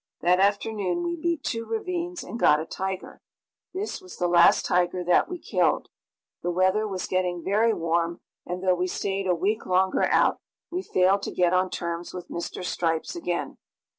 [0.21, 3.21] That afternoon we beat two ravines and got a tiger.
[3.71, 5.89] This was the last tiger that we killed.
[6.41, 10.39] The weather was getting very warm, and, though we stayed a week longer out,
[10.71, 12.63] we failed to get on terms with Mr.
[12.63, 13.57] Stripes again.